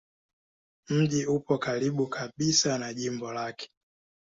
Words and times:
Mji 0.89 1.25
upo 1.25 1.57
karibu 1.57 2.07
kabisa 2.07 2.77
na 2.77 2.93
jimbo 2.93 3.31
lake. 3.33 3.69